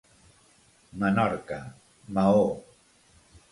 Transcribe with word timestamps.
Menorca, 1.03 1.59
Maó. 2.17 2.43